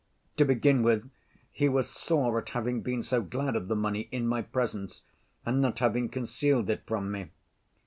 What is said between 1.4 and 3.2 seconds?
he was sore at having been